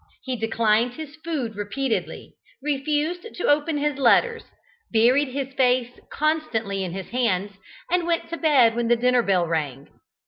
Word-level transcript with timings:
He 0.23 0.35
declined 0.35 0.95
his 0.95 1.15
food 1.17 1.55
repeatedly, 1.55 2.33
refused 2.63 3.35
to 3.35 3.45
open 3.47 3.77
his 3.77 3.99
letters, 3.99 4.43
buried 4.91 5.27
his 5.27 5.53
face 5.53 5.91
constantly 6.09 6.83
in 6.83 6.91
his 6.91 7.09
hands, 7.09 7.51
and 7.91 8.07
went 8.07 8.27
to 8.31 8.37
bed 8.37 8.75
when 8.75 8.87
the 8.87 8.95
dinner 8.95 9.21
bell 9.21 9.45
rang. 9.45 9.89